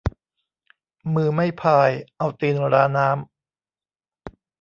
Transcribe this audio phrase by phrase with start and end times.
[1.13, 4.41] มือไม่พาย เอาตีนราน้ำ